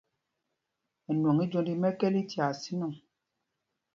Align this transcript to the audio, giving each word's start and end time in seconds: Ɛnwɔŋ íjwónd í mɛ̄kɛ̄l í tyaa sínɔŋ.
Ɛnwɔŋ 1.09 1.37
íjwónd 1.43 1.69
í 1.73 1.75
mɛ̄kɛ̄l 1.81 2.15
í 2.21 2.23
tyaa 2.31 2.51
sínɔŋ. 2.61 2.93